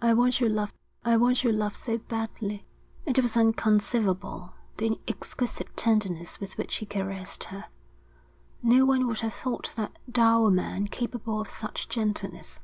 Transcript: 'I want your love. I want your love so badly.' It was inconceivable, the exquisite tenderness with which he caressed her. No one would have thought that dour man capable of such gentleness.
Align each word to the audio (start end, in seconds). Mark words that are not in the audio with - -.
'I 0.00 0.14
want 0.14 0.40
your 0.40 0.48
love. 0.48 0.72
I 1.04 1.18
want 1.18 1.44
your 1.44 1.52
love 1.52 1.76
so 1.76 1.98
badly.' 1.98 2.64
It 3.04 3.18
was 3.18 3.36
inconceivable, 3.36 4.54
the 4.78 4.98
exquisite 5.06 5.76
tenderness 5.76 6.40
with 6.40 6.56
which 6.56 6.76
he 6.76 6.86
caressed 6.86 7.44
her. 7.44 7.66
No 8.62 8.86
one 8.86 9.06
would 9.08 9.18
have 9.20 9.34
thought 9.34 9.74
that 9.76 9.98
dour 10.10 10.50
man 10.50 10.86
capable 10.86 11.38
of 11.38 11.50
such 11.50 11.90
gentleness. 11.90 12.60